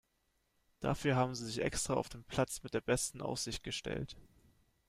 Dafür 0.79 1.15
haben 1.15 1.35
Sie 1.35 1.45
sich 1.45 1.59
extra 1.61 1.93
auf 1.93 2.09
den 2.09 2.23
Platz 2.23 2.63
mit 2.63 2.73
der 2.73 2.81
besten 2.81 3.21
Aussicht 3.21 3.63
gestellt. 3.63 4.17